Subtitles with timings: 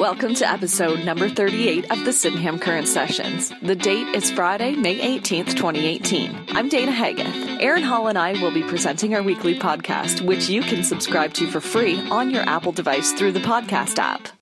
[0.00, 3.52] Welcome to episode number 38 of the Sydenham Current Sessions.
[3.60, 6.46] The date is Friday, May 18th, 2018.
[6.52, 7.60] I'm Dana Haggith.
[7.60, 11.46] Aaron Hall and I will be presenting our weekly podcast, which you can subscribe to
[11.48, 14.39] for free on your Apple device through the podcast app.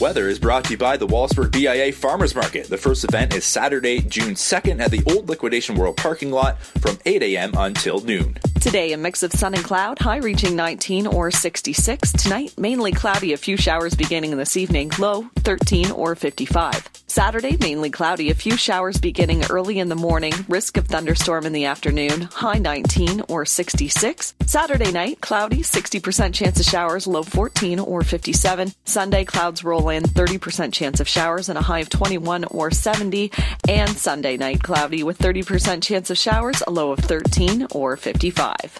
[0.00, 2.66] Weather is brought to you by the Wallaceburg BIA Farmers Market.
[2.66, 6.98] The first event is Saturday, June 2nd at the Old Liquidation World parking lot from
[7.06, 7.52] 8 a.m.
[7.56, 8.36] until noon.
[8.60, 12.12] Today, a mix of sun and cloud, high reaching 19 or 66.
[12.12, 16.88] Tonight, mainly cloudy, a few showers beginning this evening, low 13 or 55.
[17.06, 21.52] Saturday, mainly cloudy, a few showers beginning early in the morning, risk of thunderstorm in
[21.52, 24.34] the afternoon, high 19 or 66.
[24.46, 28.72] Saturday night, cloudy, 60% chance of showers, low 14 or 57.
[28.84, 33.30] Sunday, clouds roll in, 30% chance of showers and a high of 21 or 70.
[33.68, 38.78] And Sunday night, cloudy with 30% chance of showers, a low of 13 or 55.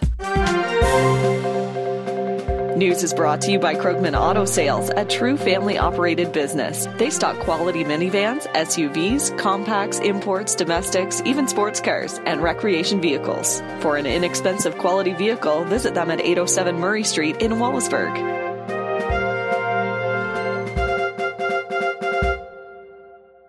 [2.75, 6.87] News is brought to you by Krogman Auto Sales, a true family operated business.
[6.97, 13.61] They stock quality minivans, SUVs, compacts, imports, domestics, even sports cars, and recreation vehicles.
[13.79, 18.44] For an inexpensive quality vehicle, visit them at 807 Murray Street in Wallaceburg.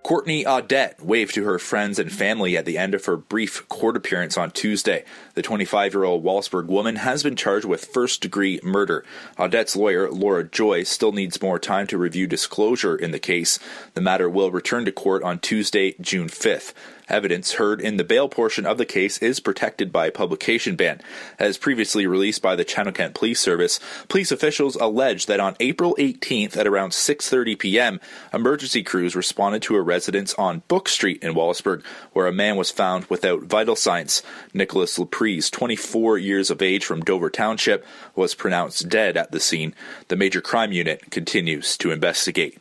[0.06, 3.96] Courtney Audette waved to her friends and family at the end of her brief court
[3.96, 5.04] appearance on Tuesday.
[5.34, 9.04] The 25 year old Wallaceburg woman has been charged with first degree murder.
[9.36, 13.58] Audette's lawyer, Laura Joy, still needs more time to review disclosure in the case.
[13.94, 16.72] The matter will return to court on Tuesday, June 5th.
[17.08, 21.00] Evidence heard in the bail portion of the case is protected by publication ban.
[21.38, 26.56] As previously released by the Chatham-Kent Police Service, police officials allege that on April 18th
[26.56, 28.00] at around 6:30 p.m.,
[28.32, 32.70] emergency crews responded to a residence on Book Street in Wallaceburg, where a man was
[32.70, 34.22] found without vital signs.
[34.52, 39.74] Nicholas Laprise, 24 years of age from Dover Township, was pronounced dead at the scene.
[40.08, 42.58] The Major Crime Unit continues to investigate.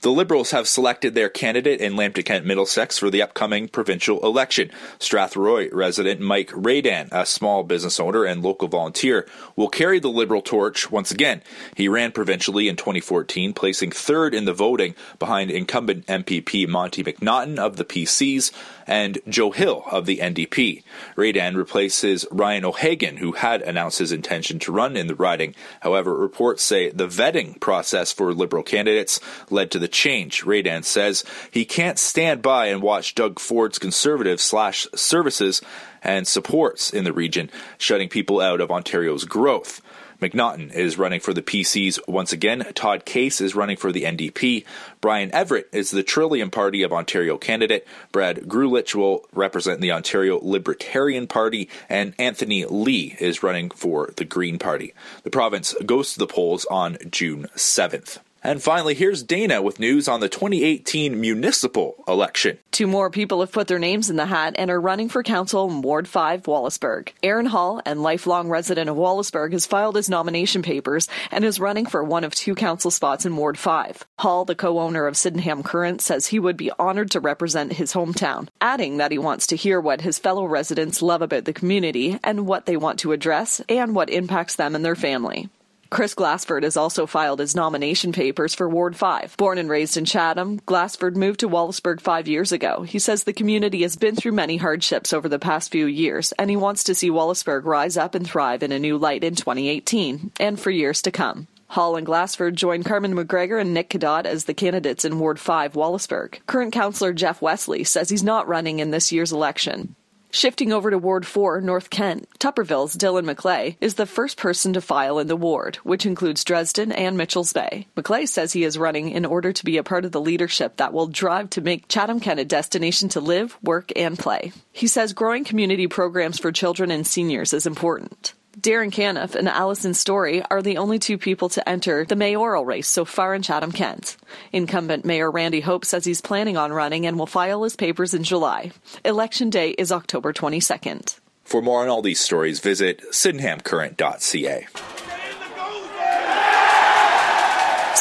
[0.00, 4.70] The Liberals have selected their candidate in Lambton Kent Middlesex for the upcoming provincial election.
[4.98, 9.26] Strathroy resident Mike Radan, a small business owner and local volunteer,
[9.56, 11.42] will carry the Liberal torch once again.
[11.74, 17.56] He ran provincially in 2014, placing third in the voting behind incumbent MPP Monte McNaughton
[17.56, 18.52] of the PCs
[18.86, 20.82] and Joe Hill of the NDP.
[21.16, 25.54] Radan replaces Ryan O'Hagan, who had announced his intention to run in the riding.
[25.80, 30.42] However, reports say the vetting process for Liberal candidates led to the change.
[30.44, 35.60] Radan says he can't stand by and watch Doug Ford's conservative slash services
[36.02, 39.80] and supports in the region, shutting people out of Ontario's growth.
[40.20, 42.66] McNaughton is running for the PCs once again.
[42.74, 44.64] Todd Case is running for the NDP.
[45.00, 47.86] Brian Everett is the Trillium Party of Ontario candidate.
[48.12, 51.68] Brad Grulich will represent the Ontario Libertarian Party.
[51.88, 54.94] And Anthony Lee is running for the Green Party.
[55.22, 58.18] The province goes to the polls on June 7th.
[58.46, 62.58] And finally, here's Dana with news on the 2018 municipal election.
[62.72, 65.70] Two more people have put their names in the hat and are running for council
[65.70, 67.08] in Ward 5, Wallaceburg.
[67.22, 71.86] Aaron Hall, and lifelong resident of Wallaceburg, has filed his nomination papers and is running
[71.86, 74.04] for one of two council spots in Ward 5.
[74.18, 78.48] Hall, the co-owner of Sydenham Current, says he would be honored to represent his hometown,
[78.60, 82.46] adding that he wants to hear what his fellow residents love about the community and
[82.46, 85.48] what they want to address and what impacts them and their family.
[85.94, 89.36] Chris Glassford has also filed his nomination papers for Ward 5.
[89.36, 92.82] Born and raised in Chatham, Glassford moved to Wallaceburg five years ago.
[92.82, 96.50] He says the community has been through many hardships over the past few years, and
[96.50, 100.32] he wants to see Wallaceburg rise up and thrive in a new light in 2018
[100.40, 101.46] and for years to come.
[101.68, 105.74] Hall and Glassford joined Carmen McGregor and Nick Cadot as the candidates in Ward 5,
[105.74, 106.40] Wallaceburg.
[106.48, 109.94] Current councillor Jeff Wesley says he's not running in this year's election.
[110.34, 114.80] Shifting over to Ward 4, North Kent, Tupperville's Dylan McClay is the first person to
[114.80, 117.86] file in the ward, which includes Dresden and Mitchells Bay.
[117.96, 120.92] McClay says he is running in order to be a part of the leadership that
[120.92, 124.50] will drive to make Chatham Kent a destination to live, work, and play.
[124.72, 128.34] He says growing community programs for children and seniors is important.
[128.60, 132.88] Darrin Canniff and Allison Story are the only two people to enter the mayoral race
[132.88, 134.16] so far in Chatham Kent.
[134.52, 138.22] Incumbent Mayor Randy Hope says he's planning on running and will file his papers in
[138.22, 138.70] July.
[139.04, 141.18] Election day is October 22nd.
[141.42, 144.66] For more on all these stories, visit sydenhamcurrent.ca.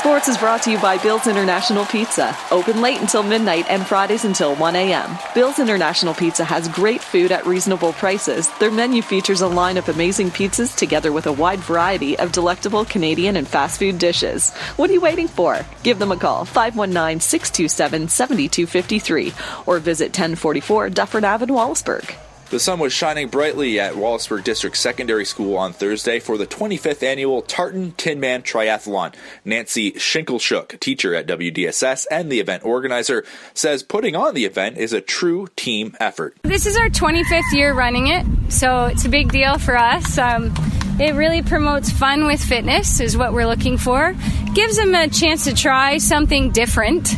[0.04, 2.36] Sports is brought to you by Bill's International Pizza.
[2.52, 5.18] Open late until midnight and Fridays until 1 a.m.
[5.34, 8.50] Bill's International Pizza has great food at reasonable prices.
[8.60, 12.84] Their menu features a line of amazing pizzas together with a wide variety of delectable
[12.84, 14.54] Canadian and fast food dishes.
[14.76, 15.66] What are you waiting for?
[15.84, 19.34] Give them a call, 519 627 7253,
[19.66, 22.14] or visit 1044 Dufferin in Wallaceburg.
[22.54, 27.02] The sun was shining brightly at Wallaceburg District Secondary School on Thursday for the 25th
[27.02, 29.16] annual Tartan Tinman Triathlon.
[29.44, 34.94] Nancy Schinkelschuk, teacher at WDSS and the event organizer, says putting on the event is
[34.94, 36.38] a true team effort.
[36.44, 40.20] This is our 25th year running it, so it's a big deal for us.
[40.20, 40.54] Um,
[41.00, 44.16] it really promotes fun with fitness, is what we're looking for.
[44.54, 47.16] Gives them a chance to try something different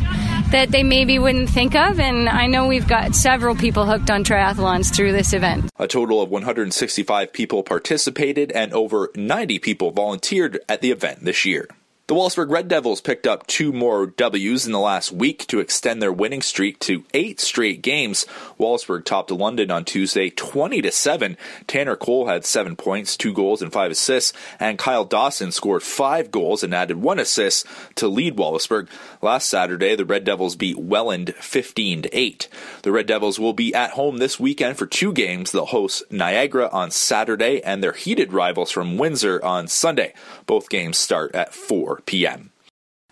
[0.56, 2.00] that they maybe wouldn't think of.
[2.00, 5.70] And I know we've got several people hooked on triathlons through this event.
[5.78, 11.44] A total of 165 people participated and over 90 people volunteered at the event this
[11.44, 11.68] year.
[12.08, 16.04] The Wallaceburg Red Devils picked up two more W's in the last week to extend
[16.04, 18.28] their winning streak to eight straight games.
[18.60, 21.36] Wallaceburg topped London on Tuesday 20 to 7.
[21.66, 26.30] Tanner Cole had seven points, two goals, and five assists, and Kyle Dawson scored five
[26.30, 27.66] goals and added one assist
[27.96, 28.88] to lead Wallaceburg.
[29.24, 32.48] Last Saturday, the Red Devils beat Welland 15 to 8.
[32.84, 35.52] The Red Devils will be at home this weekend for two games.
[35.52, 40.14] They'll host Niagara on Saturday and their heated rivals from Windsor on Sunday.
[40.46, 42.52] Both games start at 4 p.m.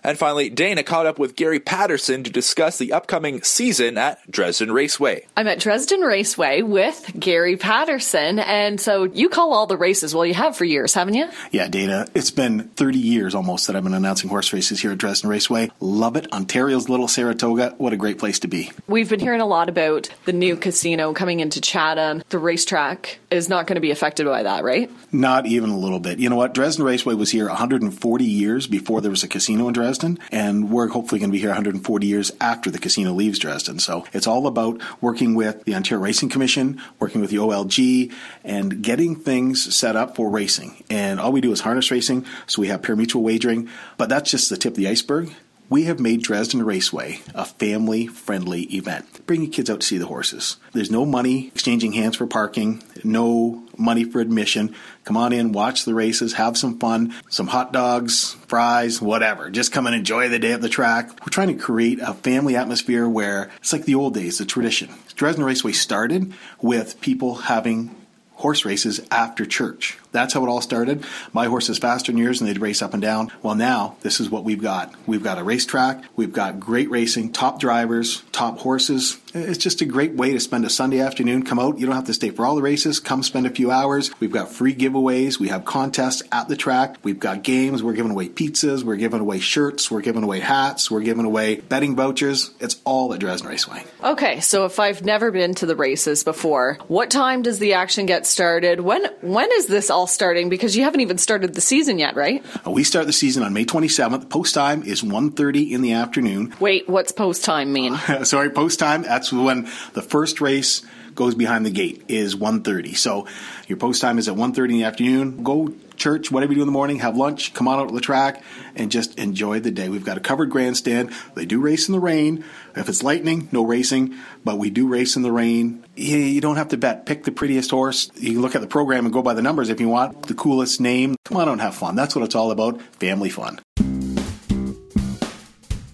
[0.03, 4.71] And finally, Dana caught up with Gary Patterson to discuss the upcoming season at Dresden
[4.71, 5.25] Raceway.
[5.37, 8.39] I'm at Dresden Raceway with Gary Patterson.
[8.39, 10.13] And so you call all the races.
[10.13, 11.29] Well, you have for years, haven't you?
[11.51, 12.07] Yeah, Dana.
[12.13, 15.71] It's been 30 years almost that I've been announcing horse races here at Dresden Raceway.
[15.79, 16.31] Love it.
[16.33, 17.75] Ontario's little Saratoga.
[17.77, 18.71] What a great place to be.
[18.87, 22.23] We've been hearing a lot about the new casino coming into Chatham.
[22.29, 24.91] The racetrack is not going to be affected by that, right?
[25.13, 26.19] Not even a little bit.
[26.19, 26.53] You know what?
[26.53, 29.92] Dresden Raceway was here 140 years before there was a casino in Dresden,
[30.31, 33.79] and we're hopefully going to be here 140 years after the casino leaves Dresden.
[33.79, 38.11] So it's all about working with the Ontario Racing Commission, working with the OLG,
[38.43, 40.83] and getting things set up for racing.
[40.89, 44.49] And all we do is harness racing, so we have pari-mutuel wagering, but that's just
[44.49, 45.33] the tip of the iceberg
[45.69, 49.25] we have made Dresden Raceway a family friendly event.
[49.25, 50.57] Bring your kids out to see the horses.
[50.73, 54.75] There's no money exchanging hands for parking, no money for admission.
[55.03, 59.49] Come on in, watch the races, have some fun, some hot dogs, fries, whatever.
[59.49, 61.09] Just come and enjoy the day at the track.
[61.21, 64.89] We're trying to create a family atmosphere where it's like the old days, the tradition.
[65.15, 67.95] Dresden Raceway started with people having
[68.33, 69.97] horse races after church.
[70.13, 71.03] That's how it all started.
[71.33, 73.31] My horse is faster than yours, and they'd race up and down.
[73.41, 74.93] Well, now this is what we've got.
[75.05, 76.03] We've got a racetrack.
[76.15, 79.17] We've got great racing, top drivers, top horses.
[79.33, 81.43] It's just a great way to spend a Sunday afternoon.
[81.43, 81.79] Come out.
[81.79, 82.99] You don't have to stay for all the races.
[82.99, 84.11] Come spend a few hours.
[84.19, 85.39] We've got free giveaways.
[85.39, 86.97] We have contests at the track.
[87.03, 87.81] We've got games.
[87.81, 88.83] We're giving away pizzas.
[88.83, 89.89] We're giving away shirts.
[89.89, 90.91] We're giving away hats.
[90.91, 92.51] We're giving away betting vouchers.
[92.59, 93.83] It's all at Dresden Raceway.
[94.03, 98.05] Okay, so if I've never been to the races before, what time does the action
[98.05, 98.81] get started?
[98.81, 100.49] When when is this all starting?
[100.49, 102.43] Because you haven't even started the season yet, right?
[102.65, 104.29] Uh, we start the season on May 27th.
[104.29, 106.53] Post time is 1.30 in the afternoon.
[106.59, 107.97] Wait, what's post time mean?
[108.23, 109.03] Sorry, post time.
[109.03, 110.85] That's when the first race
[111.15, 112.95] goes behind the gate is 1.30.
[112.97, 113.27] So
[113.67, 115.43] your post time is at 1.30 in the afternoon.
[115.43, 115.73] Go
[116.03, 118.43] church, whatever you do in the morning, have lunch, come on out to the track,
[118.75, 119.87] and just enjoy the day.
[119.87, 121.13] We've got a covered grandstand.
[121.33, 122.43] They do race in the rain.
[122.75, 125.85] If it's lightning, no racing, but we do race in the rain.
[125.95, 127.05] You don't have to bet.
[127.05, 128.11] Pick the prettiest horse.
[128.15, 130.27] You can look at the program and go by the numbers if you want.
[130.27, 131.15] The coolest name.
[131.23, 131.95] Come on out and have fun.
[131.95, 132.81] That's what it's all about.
[132.99, 133.59] Family fun.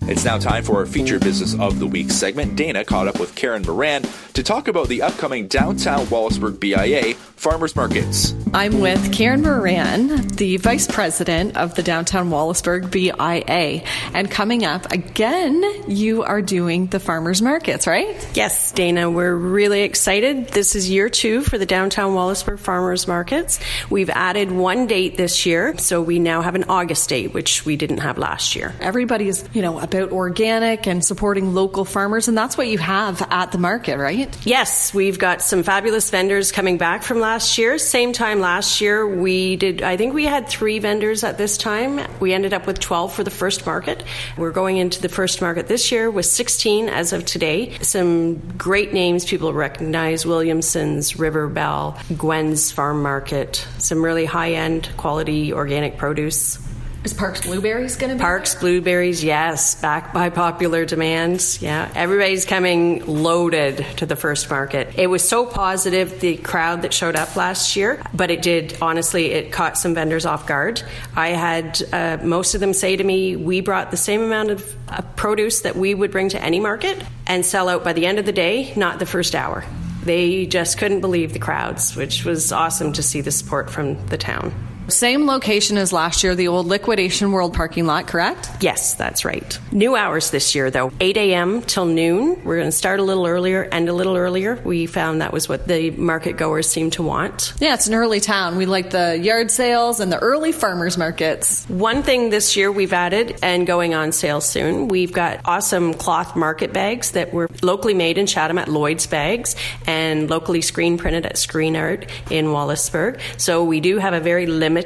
[0.09, 2.55] It's now time for our featured business of the week segment.
[2.55, 4.01] Dana caught up with Karen Moran
[4.33, 8.33] to talk about the upcoming downtown Wallaceburg BIA farmers markets.
[8.51, 13.83] I'm with Karen Moran, the vice president of the downtown Wallaceburg BIA.
[14.15, 18.27] And coming up again, you are doing the farmers markets, right?
[18.33, 20.47] Yes, Dana, we're really excited.
[20.47, 23.59] This is year two for the downtown Wallaceburg farmers markets.
[23.91, 27.75] We've added one date this year, so we now have an August date, which we
[27.75, 28.73] didn't have last year.
[28.79, 33.21] Everybody's, you know, about about organic and supporting local farmers, and that's what you have
[33.31, 34.35] at the market, right?
[34.45, 37.77] Yes, we've got some fabulous vendors coming back from last year.
[37.77, 41.99] Same time last year, we did, I think we had three vendors at this time.
[42.19, 44.03] We ended up with 12 for the first market.
[44.37, 47.77] We're going into the first market this year with 16 as of today.
[47.81, 54.89] Some great names people recognize Williamson's, River Belle, Gwen's Farm Market, some really high end
[54.97, 56.59] quality organic produce.
[57.01, 58.21] Is Parks Blueberries going to be?
[58.21, 61.61] Parks Blueberries, yes, back by popular demands.
[61.61, 64.99] Yeah, everybody's coming loaded to the first market.
[64.99, 69.27] It was so positive, the crowd that showed up last year, but it did, honestly,
[69.27, 70.83] it caught some vendors off guard.
[71.15, 74.75] I had uh, most of them say to me, We brought the same amount of
[74.89, 78.19] uh, produce that we would bring to any market and sell out by the end
[78.19, 79.63] of the day, not the first hour.
[80.03, 84.17] They just couldn't believe the crowds, which was awesome to see the support from the
[84.17, 84.53] town.
[84.89, 88.49] Same location as last year, the old Liquidation World parking lot, correct?
[88.59, 89.59] Yes, that's right.
[89.71, 91.61] New hours this year, though 8 a.m.
[91.61, 92.43] till noon.
[92.43, 94.55] We're going to start a little earlier, end a little earlier.
[94.55, 97.53] We found that was what the market goers seem to want.
[97.59, 98.57] Yeah, it's an early town.
[98.57, 101.65] We like the yard sales and the early farmers markets.
[101.69, 106.35] One thing this year we've added and going on sale soon, we've got awesome cloth
[106.35, 109.55] market bags that were locally made in Chatham at Lloyd's Bags
[109.85, 113.21] and locally screen printed at Screen Art in Wallaceburg.
[113.37, 114.78] So we do have a very limited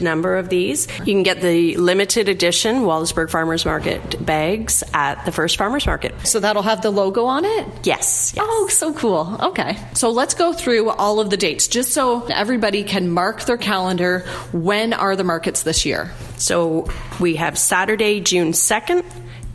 [0.00, 0.88] number of these.
[0.98, 6.14] You can get the limited edition Wallaceburg Farmers Market bags at the first Farmers Market.
[6.26, 7.66] So that'll have the logo on it?
[7.84, 8.32] Yes.
[8.34, 8.38] yes.
[8.38, 9.36] Oh, so cool.
[9.40, 9.76] Okay.
[9.94, 14.20] So let's go through all of the dates just so everybody can mark their calendar.
[14.52, 16.10] When are the markets this year?
[16.36, 16.88] So
[17.20, 19.04] we have Saturday, June 2nd,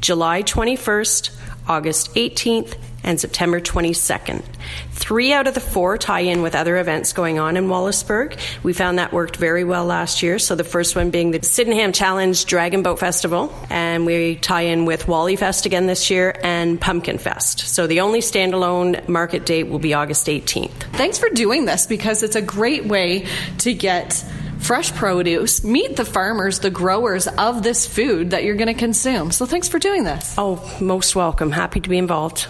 [0.01, 1.31] July 21st,
[1.67, 4.43] August 18th, and September 22nd.
[4.91, 8.37] Three out of the four tie in with other events going on in Wallaceburg.
[8.63, 10.39] We found that worked very well last year.
[10.39, 14.85] So the first one being the Sydenham Challenge Dragon Boat Festival, and we tie in
[14.85, 17.59] with Wally Fest again this year and Pumpkin Fest.
[17.59, 20.71] So the only standalone market date will be August 18th.
[20.93, 23.27] Thanks for doing this because it's a great way
[23.59, 24.23] to get
[24.63, 29.31] fresh produce, meet the farmers, the growers of this food that you're going to consume.
[29.31, 30.35] So thanks for doing this.
[30.37, 31.51] Oh, most welcome.
[31.51, 32.47] Happy to be involved.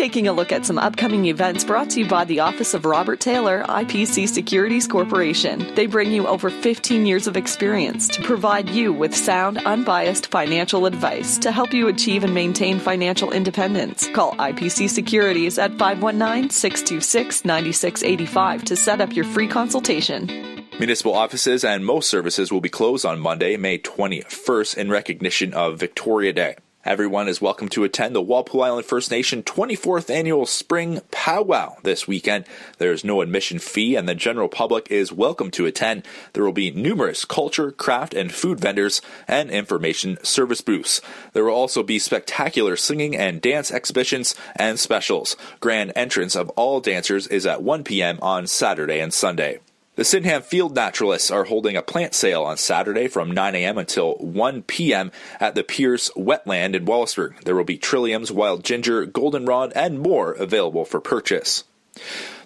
[0.00, 3.20] Taking a look at some upcoming events brought to you by the Office of Robert
[3.20, 5.74] Taylor, IPC Securities Corporation.
[5.74, 10.86] They bring you over 15 years of experience to provide you with sound, unbiased financial
[10.86, 14.08] advice to help you achieve and maintain financial independence.
[14.14, 20.64] Call IPC Securities at 519 626 9685 to set up your free consultation.
[20.78, 25.78] Municipal offices and most services will be closed on Monday, May 21st, in recognition of
[25.78, 26.56] Victoria Day.
[26.82, 32.08] Everyone is welcome to attend the Walpole Island First Nation 24th Annual Spring Powwow this
[32.08, 32.46] weekend.
[32.78, 36.06] There is no admission fee and the general public is welcome to attend.
[36.32, 41.02] There will be numerous culture, craft, and food vendors and information service booths.
[41.34, 45.36] There will also be spectacular singing and dance exhibitions and specials.
[45.60, 48.18] Grand entrance of all dancers is at 1 p.m.
[48.22, 49.60] on Saturday and Sunday.
[49.96, 53.76] The Sydenham Field Naturalists are holding a plant sale on Saturday from 9 a.m.
[53.76, 55.10] until 1 p.m.
[55.40, 57.42] at the Pierce Wetland in Wallaceburg.
[57.42, 61.64] There will be trilliums, wild ginger, goldenrod, and more available for purchase.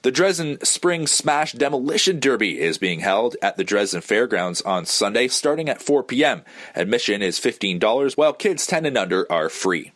[0.05, 5.29] The Dresden Spring Smash Demolition Derby is being held at the Dresden Fairgrounds on Sunday
[5.29, 6.43] starting at 4 p.m.
[6.75, 9.94] Admission is $15 while kids 10 and under are free.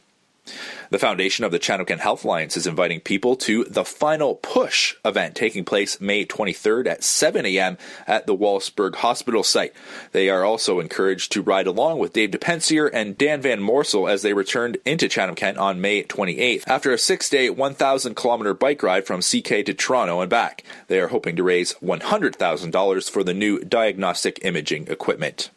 [0.91, 5.35] The foundation of the Kent Health Alliance is inviting people to the Final Push event
[5.35, 7.77] taking place May 23rd at 7 a.m.
[8.07, 9.75] at the Wallaceburg Hospital site.
[10.13, 14.23] They are also encouraged to ride along with Dave DePensier and Dan Van Morsel as
[14.23, 18.83] they returned into Chatham Kent on May 28th after a six day, 1,000 kilometer bike
[18.83, 20.65] ride from CK to Toronto and back.
[20.87, 25.51] They are hoping to raise $100,000 for the new diagnostic imaging equipment.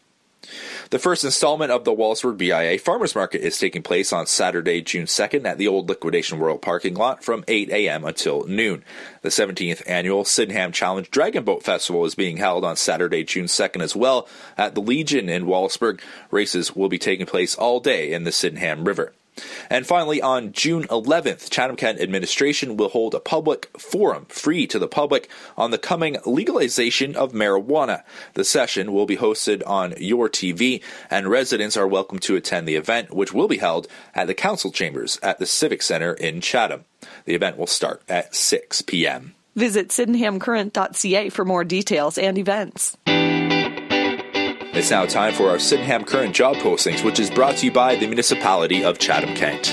[0.92, 5.06] The first installment of the Wallaceburg BIA Farmers Market is taking place on Saturday, June
[5.06, 8.04] 2nd at the old Liquidation World parking lot from 8 a.m.
[8.04, 8.84] until noon.
[9.22, 13.82] The 17th annual Sydenham Challenge Dragon Boat Festival is being held on Saturday, June 2nd
[13.82, 16.02] as well at the Legion in Wallaceburg.
[16.30, 19.14] Races will be taking place all day in the Sydenham River.
[19.70, 24.80] And finally, on June 11th, Chatham Kent administration will hold a public forum free to
[24.80, 28.04] the public on the coming legalization of marijuana.
[28.34, 32.76] The session will be hosted on Your TV, and residents are welcome to attend the
[32.76, 36.86] event, which will be held at the council chambers at the Civic Center in Chatham.
[37.26, 39.36] The event will start at 6 p.m.
[39.56, 42.98] Visit sydenhamcurrent.ca for more details and events.
[44.74, 47.98] It's now time for our Sydenham Current job postings, which is brought to you by
[47.98, 49.66] the municipality of Chatham Kent.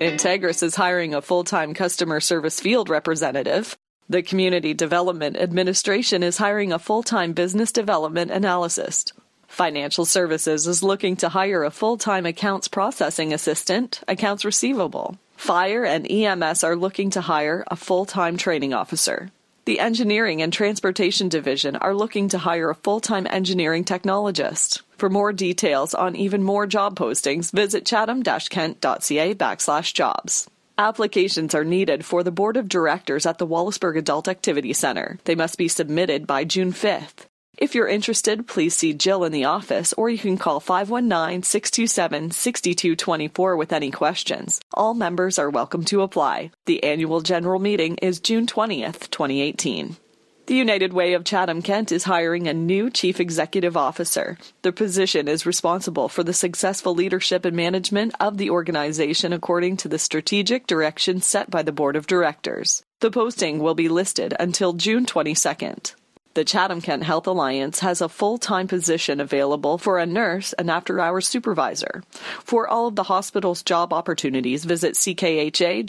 [0.00, 3.76] Entegrus is hiring a full time customer service field representative.
[4.08, 9.12] The Community Development Administration is hiring a full time business development analyst.
[9.46, 15.20] Financial Services is looking to hire a full time accounts processing assistant, accounts receivable.
[15.36, 19.30] Fire and EMS are looking to hire a full time training officer.
[19.66, 24.82] The Engineering and Transportation Division are looking to hire a full time engineering technologist.
[24.96, 30.48] For more details on even more job postings, visit chatham kent.ca backslash jobs.
[30.78, 35.18] Applications are needed for the Board of Directors at the Wallaceburg Adult Activity Center.
[35.24, 37.26] They must be submitted by June 5th.
[37.58, 42.30] If you're interested, please see Jill in the office or you can call 519 627
[42.30, 44.60] 6224 with any questions.
[44.74, 46.50] All members are welcome to apply.
[46.66, 49.96] The annual general meeting is June 20th, 2018.
[50.44, 54.36] The United Way of Chatham Kent is hiring a new Chief Executive Officer.
[54.60, 59.88] The position is responsible for the successful leadership and management of the organization according to
[59.88, 62.84] the strategic direction set by the Board of Directors.
[63.00, 65.94] The posting will be listed until June 22nd.
[66.36, 70.70] The Chatham Kent Health Alliance has a full time position available for a nurse and
[70.70, 72.02] after hours supervisor.
[72.44, 75.88] For all of the hospital's job opportunities, visit ckha.on.ca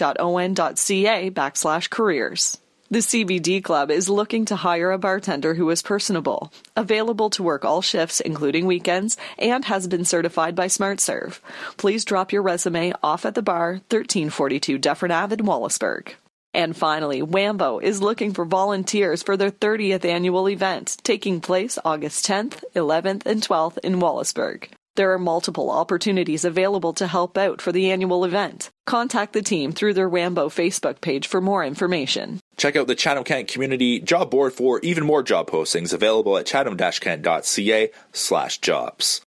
[1.32, 2.58] backslash careers.
[2.90, 7.66] The CBD Club is looking to hire a bartender who is personable, available to work
[7.66, 11.42] all shifts, including weekends, and has been certified by SmartServe.
[11.76, 16.14] Please drop your resume off at the bar, 1342 Dufferin Ave in Wallaceburg.
[16.58, 22.26] And finally, Wambo is looking for volunteers for their 30th annual event, taking place August
[22.26, 24.70] 10th, 11th, and 12th in Wallaceburg.
[24.96, 28.72] There are multiple opportunities available to help out for the annual event.
[28.88, 32.40] Contact the team through their Wambo Facebook page for more information.
[32.58, 36.48] Check out the Chatham Kent Community Job Board for even more job postings available at
[36.48, 39.22] chatham-kent.ca slash jobs.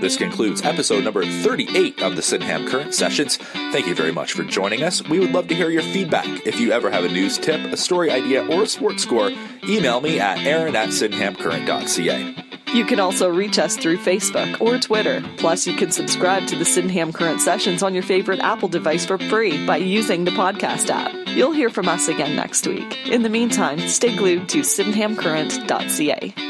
[0.00, 3.36] This concludes episode number 38 of the Sydenham Current Sessions.
[3.36, 5.06] Thank you very much for joining us.
[5.06, 6.24] We would love to hear your feedback.
[6.46, 9.30] If you ever have a news tip, a story idea, or a sports score,
[9.68, 12.34] email me at aaron at sydenhamcurrent.ca.
[12.72, 15.22] You can also reach us through Facebook or Twitter.
[15.36, 19.18] Plus, you can subscribe to the Sydenham Current Sessions on your favorite Apple device for
[19.18, 21.12] free by using the podcast app.
[21.28, 23.06] You'll hear from us again next week.
[23.08, 26.49] In the meantime, stay glued to sydenhamcurrent.ca.